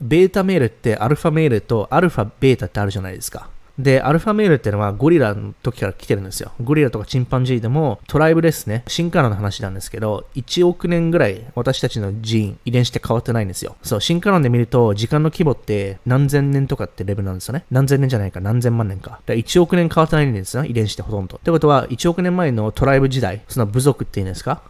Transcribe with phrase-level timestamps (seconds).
[0.00, 3.48] ベータメールってアルファメールとアルファ、ベータってあるじゃないですか。
[3.78, 6.50] で、アルファメールってのはゴリラの時から来てるんですよ。
[6.60, 8.82] ゴリラとかチンパンジーでもトライブですね。
[8.88, 13.76] 進化論の話なんですけど、1億年ぐらい私たちのジーン、遺伝子って変わってないんですよ。
[13.84, 17.64] そう、進化論で見ると時間の規模って何千年とかってレベルなんですよね。
[17.70, 19.20] 何千年じゃないか、何千万年か。
[19.26, 20.64] だ1億年変わってないんですよ。
[20.64, 21.36] 遺伝子ってほとんど。
[21.36, 24.60] ってことは、1億年前のトライブ時代、その部族っていうんですか？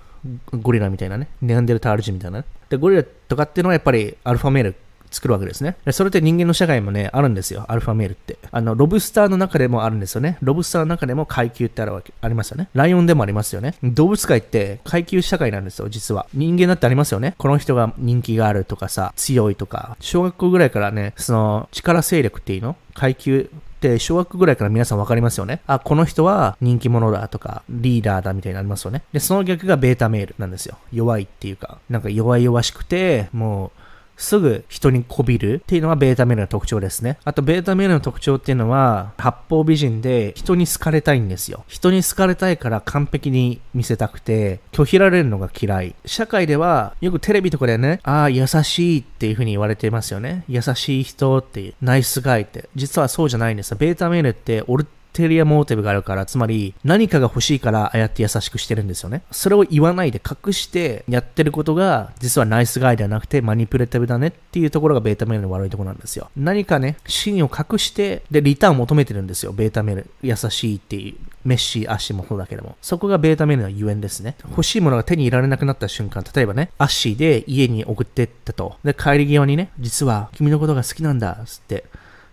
[0.52, 1.28] ゴリラみたいなね。
[1.40, 2.44] ネアンデルタール人みたいなね。
[2.68, 4.74] で、ゴリラとかっていうのはやっぱりアルファメール
[5.10, 5.76] 作るわけですね。
[5.90, 7.64] それって人間の社会もね、あるんですよ。
[7.68, 8.38] アルファメールって。
[8.50, 10.38] あの、ロブスターの中でもあるんですよね。
[10.40, 12.68] ロブスターの中でも階級ってあるわけ、ありますよね。
[12.74, 13.74] ライオンでもありますよね。
[13.82, 16.26] 動物界って階級社会なんですよ、実は。
[16.34, 17.34] 人間だってありますよね。
[17.38, 19.96] この人が人気があるとかさ、強いとか。
[20.00, 22.76] 小学校ぐらいからね、その、力勢力っていうの？
[22.94, 25.60] 階級って小学ぐらいから皆さん分かりますよね。
[25.68, 29.04] あ、この人は人気者だとか、リーダーだみたいになりますよね。
[29.12, 30.78] で、その逆がベータメールなんですよ。
[30.92, 33.70] 弱いっていうか、なんか弱々しくて、もう、
[34.18, 37.18] すぐ人にこびるっていうのはベータメールの特徴ですね。
[37.24, 41.64] あとベータメールの特徴っていうのは八方美人で人に好かれたいんですよ。
[41.68, 45.94] 人に好かれたいから完璧に見せたくて拒否られるのが嫌い。
[46.04, 50.44] 社会ではよくテレビとかでね、ああ優しいっていう風に言われていますよね。
[50.48, 52.68] 優しい人っていう、ナイスガイって。
[52.74, 54.86] 実はそうじゃないんですよベータメールってオル
[55.18, 59.22] テリアモーティブがあるから、つまり何かが欲しいからああやって優しくしてるんですよね。
[59.32, 66.30] それを言わないで隠してやってることが実はナイスガイではなくてマニプレティブだねっていうところがベータメールの悪いところなんですよ。
[66.36, 69.52] 何かね、真を隠してでリターンを求めてるんですよ。
[69.52, 70.10] ベータメール。
[70.22, 71.14] 優しいっていう。
[71.44, 72.76] メッシ、アッシーもそうだけども。
[72.82, 74.36] そこがベータメールのゆえんですね。
[74.50, 78.76] 欲しいものが手に入れられなくなった瞬間、例えばね、アッシーで家に送ってったと。
[78.84, 81.84] で、帰り際にね、実は君のことが好きなんだ、つって。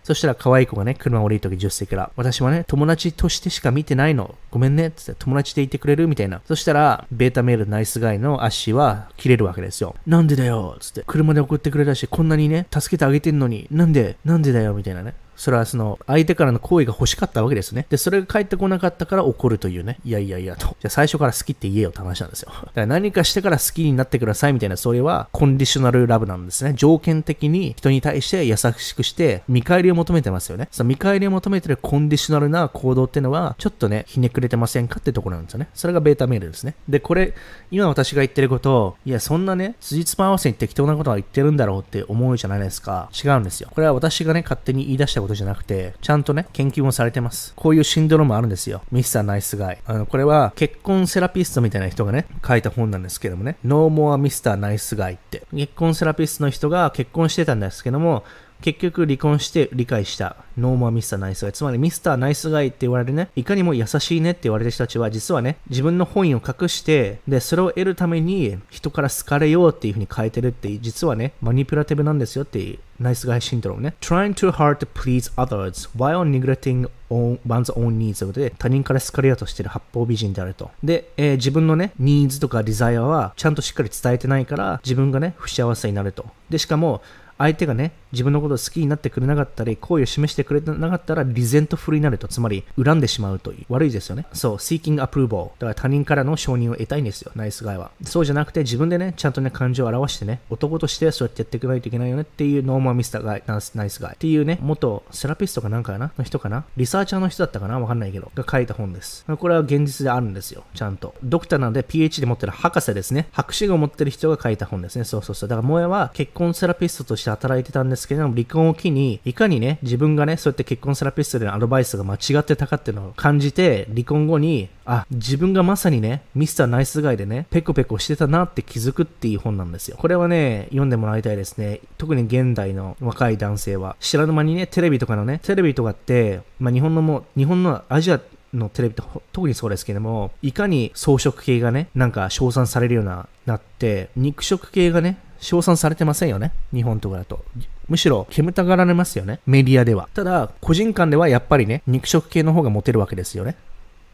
[0.06, 4.36] そしたら可愛い子がね、車降りるとき助手席から、私はね、友達としてしか見てないの。
[4.52, 4.92] ごめんね。
[4.92, 6.06] つって、友達でいてくれる？
[6.06, 6.40] みたいな。
[6.46, 9.96] そしたら、ベータメールナイスガイの足は切れるわけですよ。
[10.06, 15.14] なんでだよつって、車で送ってくれたし、こんなにね、助けてあげてんのに、なんで、なんでだよみたいなね。
[15.36, 17.86] それはその相手からの行為が欲しかったわけですね。
[17.88, 19.98] で、それが返ってこなかったから怒るというね。
[20.04, 20.66] いやいやいやと。
[20.66, 22.50] じゃあ最初から好きって言えよって話なんですよ。
[22.50, 26.74] だから何かしてから好きになってくださいみたいな、それはコンディショナルラブなんですね。
[26.74, 30.68] 条件的に人に対して優しくして見返りを求めてますよね。
[30.70, 35.68] その見返りを求めてるコンディショナルな行動っていうのは、ちょっとね、ひねくれてませんかってところなんですよね。
[35.74, 36.74] それがベータメールですね。
[36.88, 37.34] で、これ、
[37.70, 43.10] 今私が言ってることを、いや、そんなね、辻褄合わせに適当なことは言ってるんだろうって思うじゃないですか。
[43.12, 43.70] 違うんですよ。
[43.74, 47.52] これは私がね、勝手に言い出したことことじゃなくて、ちゃんとね、研究もされてます。
[47.56, 48.82] こういうシンドロームあるんですよ。
[48.92, 49.78] ミスターナイスガイ。
[49.84, 54.54] あの、これは結婚セラピストみたいな人がね、書いた本なんですけどもね、No More Mr.
[54.58, 55.42] Nice Guy って。
[55.52, 58.24] 結婚セラピストの人が結婚してたんですけども、
[58.62, 60.36] 結局離婚して理解した。
[60.58, 61.10] No More Mr.
[61.10, 61.52] Nice Guy。
[61.52, 62.00] つまり Mr.
[62.00, 73.94] Nice Guy って言われるね、いかにも優しいねって言われる人たちは実はね、自分の本意を隠して、で、それを得るために人から好かれようっていう風に変えてるって、実はね、 manipulative なんですよっていう、 Nice Guy Syndrome ね。
[74.00, 80.70] trying too hard to please others while neglecting one's own needs ということで、他人から好かれようとしてる八方美人であると。
[80.82, 86.26] で、えー、自分のね、ニーズとか desire はちゃんとしっかり伝えてないから、自分がね、不幸せになると。
[86.48, 87.02] で、しかも、
[87.38, 93.64] 相手がね、自分のことを好きになってくれなかったり、好意を示してくれなかったら、 resentful になると、つまり、恨んでしまうという。
[93.68, 94.26] 悪いですよね。
[94.32, 95.50] そう、seeking approval。
[95.58, 97.90] だから他人からの承認を得たいんですよ、ナイスガイは。
[98.02, 103.10] そうじゃなくて、自分でね、ちゃんとね、感情を表してね、男としてそうやってやっていかないといけないよねっていう No More Mr.
[103.10, 104.14] Guy、ナイスガイ。
[104.14, 106.64] っていうね、元セラピストかなんかかなの人かな？
[106.76, 107.78] リサーチャーの人だったかな？
[107.78, 109.24] わかんないけど、が書いた本です。
[109.24, 111.14] これは現実であるんですよ、ちゃんと。
[111.22, 113.28] ドクターなので PhD 持ってる博士ですね。
[113.32, 115.04] 博士号持ってる人が書いた本ですね。
[115.04, 115.48] そうそうそう。
[115.48, 126.54] だから、前は結婚セラピストとして働いてたんですけども、離婚を機に、いかにね、自分がね、そうやって結婚セラピストでのアドバイスが間違ってたかっていうのを感じて、離婚後に、あ、自分がまさにね、 Mr.
[126.54, 129.96] Nice Guy でね、ペコペコしてたなって気づくっていう本なんですよ。
[129.98, 131.80] これはね、読んでもらいたいですね。
[131.98, 133.96] 特に現代の若い男性は。
[134.00, 138.20] 知らぬ間にね、テレビとかのね、テレビとかって、まあ、日本のも、日本のアジア
[138.54, 146.52] のテレビって特にそうですけども、いかに装飾系がね、なんか称賛されるような、なって、肉食系がね、称賛されてませんよね。
[146.72, 147.44] 日本とかだと。
[147.88, 149.40] むしろ煙たがられますよね。
[149.46, 150.08] メディアでは。
[150.14, 153.56] ただ、個人間ではやっぱりね、肉食系の方がモテるわけですよね。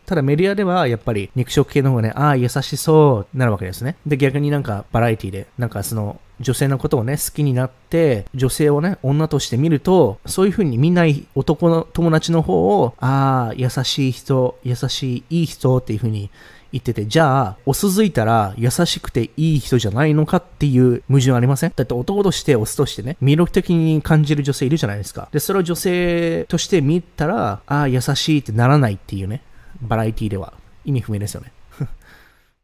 [0.04, 3.96] ただメディアではやっぱり肉食系の方がね、ああ、優しそうなるわけですね。
[4.06, 16.30] で、逆になんかバラエティで、なんかその女性のことをね、好きになって、女性をね、女として見ると、そういう風に見ない男の友達の方を、ああ、優しい人、優しい、いい人っていう風に
[16.72, 21.72] 言ってて、じゃあ、オスづいたら優しくていい人じゃないのかっていう矛盾ありません？
[21.76, 25.28] だって男としてオスとしてね、魅力的に感じる女性いるじゃないですか。
[25.32, 29.42] で、それを女性として見たら、ああ、優しいってならないっていうね、
[29.82, 30.54] バラエティでは
[30.84, 31.52] 意味不明ですよね。